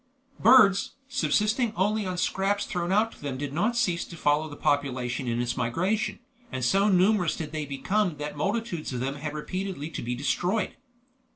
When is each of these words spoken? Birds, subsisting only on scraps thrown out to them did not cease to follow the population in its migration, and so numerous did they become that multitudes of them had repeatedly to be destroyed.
Birds, 0.39 0.95
subsisting 1.07 1.73
only 1.75 2.07
on 2.07 2.17
scraps 2.17 2.65
thrown 2.65 2.91
out 2.91 3.11
to 3.11 3.21
them 3.21 3.37
did 3.37 3.53
not 3.53 3.77
cease 3.77 4.03
to 4.03 4.17
follow 4.17 4.49
the 4.49 4.55
population 4.55 5.27
in 5.27 5.39
its 5.39 5.55
migration, 5.55 6.17
and 6.51 6.65
so 6.65 6.89
numerous 6.89 7.35
did 7.37 7.51
they 7.51 7.67
become 7.67 8.17
that 8.17 8.35
multitudes 8.35 8.91
of 8.91 8.99
them 8.99 9.13
had 9.17 9.35
repeatedly 9.35 9.91
to 9.91 10.01
be 10.01 10.15
destroyed. 10.15 10.75